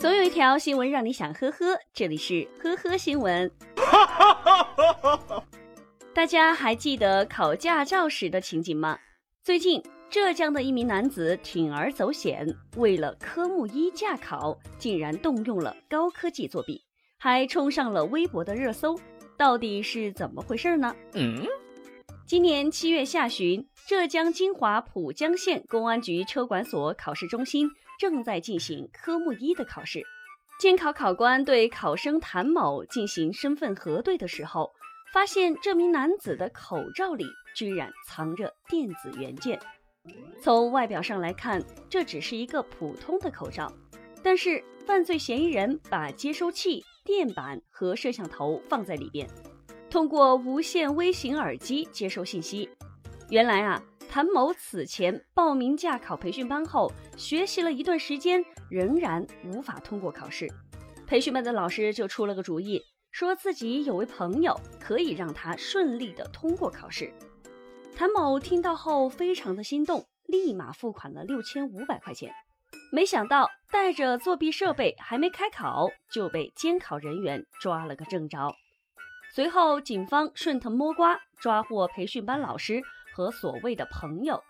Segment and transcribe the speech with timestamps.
[0.00, 3.50] 总有一条新闻让你想呵呵，这里是呵呵新闻。
[6.14, 8.98] 大家还记得考驾照时的情景吗？
[9.42, 16.82] 最近，浙江的一名男子铤而走险，为了科目一驾考，竟然动用了高科技作弊，
[17.18, 18.98] 还冲上了微博的热搜。
[19.36, 20.96] 到底是怎么回事呢？
[21.12, 21.46] 嗯，
[22.30, 27.68] 今年七月下旬，浙江金华浦江县公安局车管所考试中心。
[27.98, 30.00] 正在进行科目一的考试，
[30.60, 34.70] 监考考官对考生谭某进行身份核对的时候，
[35.12, 37.24] 发现这名男子的口罩里
[37.56, 39.58] 居然藏着电子元件。
[40.40, 43.72] 从外表上来看，这只是一个普通的口罩，
[44.22, 49.28] 但是犯罪嫌疑人把接收器、电板和摄像头放在里边，
[49.90, 52.70] 通过无线微型耳机接收信息。
[53.28, 53.82] 原来啊。
[54.12, 60.48] 谭某此前报名驾考培训班后，学习了一段时间，仍然无法通过考试。
[61.06, 67.12] 培训班的老师就出了个主意，说自己有位朋友可以让他顺利的通过考试。
[67.94, 72.32] 谭某听到后非常的心动，立马付款了六千五百块钱。
[72.90, 78.52] 没想到带着作弊设备还没开考，就被监考人员抓了个正着。
[79.32, 82.80] 随后警方顺藤摸瓜，抓获培训班老师。
[83.12, 84.40] 和所谓的朋友，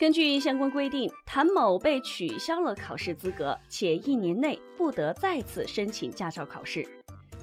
[0.00, 6.84] 根据相关规定，谭某被取消了考试资格，且一年内不得再次申请驾照考试。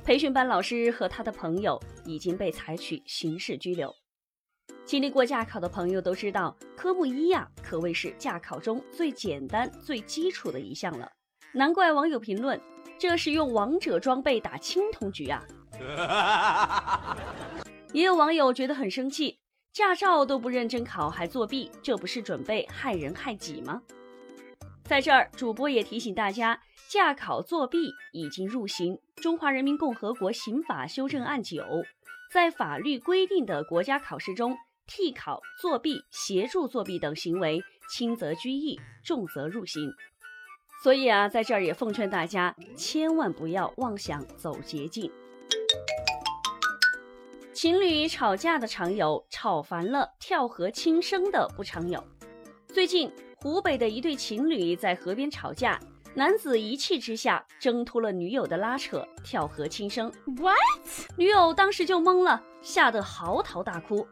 [0.04, 3.96] 培训班老师和他的朋友已经被采取刑事拘留。
[4.86, 11.10] 经历过驾考的朋友都知道，科目一呀，可谓是驾考中最简单、最基础的一项了。
[11.54, 12.60] 难怪网友评论
[13.00, 15.42] ：“这是用王者装备打青铜局啊！”
[17.94, 19.40] 也有网友觉得很生气，
[19.72, 23.82] 驾照都不认真考还作弊，这不是准备害人害己吗？
[24.84, 31.62] 在这儿，主播也提醒大家，驾考作弊已经入刑《中华人民共和国刑法修正案九》，
[32.34, 34.58] 在法律规定的国家考试中，
[34.88, 39.92] 替考、作弊、协助作弊等行为，轻则拘役，重则入刑。
[40.82, 45.12] 所以啊，在这儿也奉劝大家，千万不要妄想走捷径。
[47.52, 52.02] 情侣吵架的常有，吵烦了跳河轻生的不常有。
[52.70, 55.78] 最近，湖北的一对情侣在河边吵架，
[56.14, 60.10] 男子一气之下挣脱了女友的拉扯，跳河轻生。
[60.38, 60.56] What？
[61.18, 64.08] 女友当时就懵了，吓得嚎啕大哭。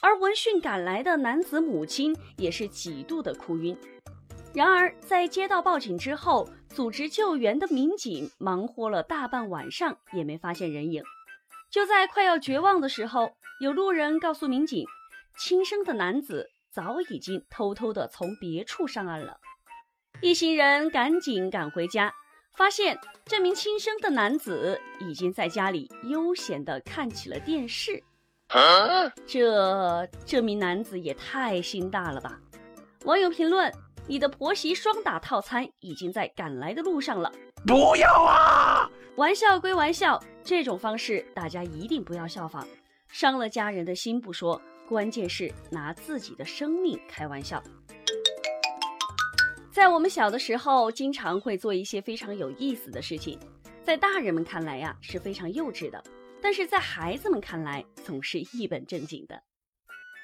[0.00, 3.76] 而闻讯赶来的男子母亲也是几度的哭晕。
[4.54, 11.02] 然而，在接到报警之后，组织救援的民警忙活了大半晚上，也没发现人影。
[11.70, 14.86] 就在快要绝望的时候，有路人告诉民警，
[15.38, 19.38] 轻生的男子早已经偷偷的从别处上岸了。
[20.22, 22.12] 一行人赶紧赶回家，
[22.56, 28.02] 发现这名轻生的男子已经在家里悠闲的看起了电视。
[29.26, 32.40] 这这名男子也太心大了吧！
[33.04, 33.72] 网友评论：
[34.08, 37.30] 你的婆媳双打套餐已经在赶来的路上了。
[37.66, 38.90] 不要啊！
[39.16, 42.66] 玩笑归玩笑，这种方式大家一定不要效仿，
[43.08, 47.62] 伤了家人的心不说，关键是拿自己的生命开玩笑。
[49.70, 53.38] 在我们小的时候，经常会做一些非常有意思的事情，
[53.82, 56.02] 在大人们看来呀是非常幼稚的，
[56.40, 59.42] 但是在孩子们看来总是一本正经的。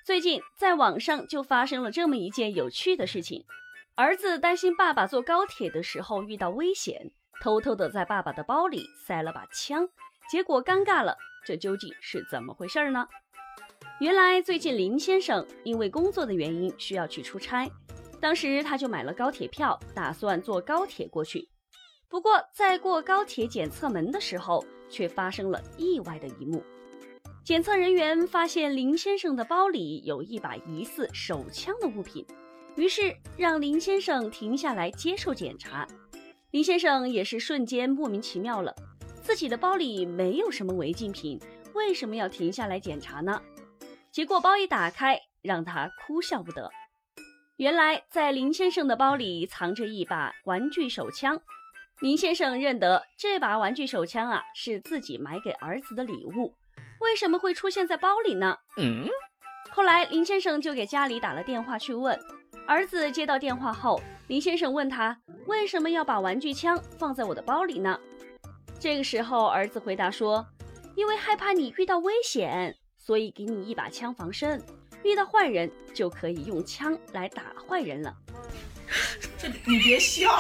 [0.06, 3.44] 最近在网上就发生了这么一件有趣的事情：
[3.96, 7.12] 儿子担心爸爸坐高铁的时候遇到危险。
[7.40, 9.88] 偷偷的在爸爸的包里塞了把枪，
[10.28, 11.16] 结果尴尬了。
[11.46, 13.06] 这究竟是怎么回事呢？
[14.00, 17.70] 原来最近林先生因为工作的原因需要去出差，
[18.20, 21.48] 当时他就买了高铁票，打算坐高铁过去。
[22.08, 26.60] 不过在过高铁检测门的时候，却发生了意外的一幕。
[27.44, 32.26] 检测人员发现林先生的包里有一把疑似手枪的物品，
[32.76, 35.86] 于是让林先生停下来接受检查。
[36.50, 38.74] 林先生也是瞬间莫名其妙了，
[39.22, 41.40] 自己的包里没有什么违禁品，
[41.72, 43.40] 为什么要停下来检查呢？
[44.10, 46.70] 结果包一打开，让他哭笑不得。
[47.56, 51.40] 原来在林先生的包里藏着一把玩具手枪，
[52.00, 56.54] 林先生认得这把玩具手枪啊是自己买给儿子的礼物，
[57.00, 58.58] 为什么会出现在包里呢？
[58.76, 59.08] 嗯。
[59.70, 62.16] 后来林先生就给家里打了电话去问。
[62.66, 67.98] 儿子接到电话后，林先生问他为什么要把玩具枪放在我的包里呢？
[68.80, 70.46] 这个时候，儿子回答说
[70.96, 74.62] ：“因为害怕你遇到危险，所以给你一把枪防身，
[75.02, 78.16] 遇到坏人就可以用枪来打坏人了。”
[79.36, 80.30] 这你别笑。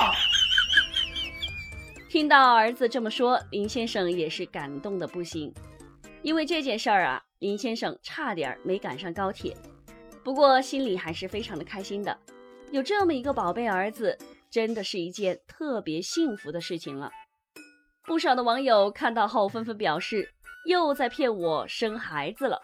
[2.08, 5.52] 听到儿子这么说，林先生也是感动的不行。
[6.22, 9.54] 因为这件事儿啊，林先生差点没赶上高铁，
[10.24, 12.18] 不过心里还是非常的开心的。
[12.70, 14.18] 有这么一个宝贝儿子，
[14.50, 17.12] 真的是一件特别幸福的事情了。
[18.06, 20.32] 不少的网友看到后纷纷表示，
[20.66, 22.60] 又在骗我生孩子了。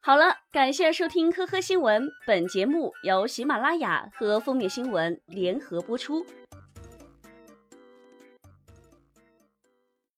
[0.00, 6.24] 好了，感谢收听《呵呵新闻》，本节目由喜马拉雅和封面新闻联合播出。